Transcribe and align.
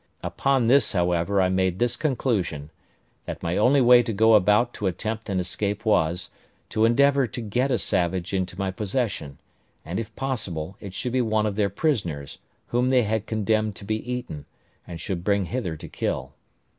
Upon 0.23 0.65
this, 0.65 0.93
however, 0.93 1.39
I 1.39 1.49
made 1.49 1.77
this 1.77 1.95
conclusion: 1.95 2.71
that 3.27 3.43
my 3.43 3.55
only 3.55 3.81
way 3.81 4.01
to 4.01 4.11
go 4.11 4.33
about 4.33 4.73
to 4.73 4.87
attempt 4.87 5.29
an 5.29 5.39
escape 5.39 5.85
was, 5.85 6.31
to 6.69 6.85
endeavour 6.85 7.27
to 7.27 7.39
get 7.39 7.69
a 7.69 7.77
savage 7.77 8.33
into 8.33 8.57
my 8.57 8.71
possession: 8.71 9.37
and, 9.85 9.99
if 9.99 10.15
possible, 10.15 10.75
it 10.79 10.95
should 10.95 11.13
be 11.13 11.21
one 11.21 11.45
of 11.45 11.55
their 11.55 11.69
prisoners, 11.69 12.39
whom 12.69 12.89
they 12.89 13.03
had 13.03 13.27
condemned 13.27 13.75
to 13.75 13.85
be 13.85 14.11
eaten, 14.11 14.45
and 14.87 14.99
should 14.99 15.23
bring 15.23 15.45
hither 15.45 15.77
to 15.77 15.87
kill. 15.87 16.33